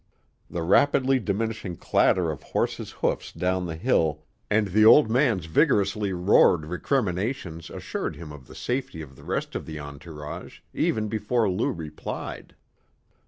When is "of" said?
2.31-2.41, 8.31-8.47, 9.03-9.15, 9.53-9.67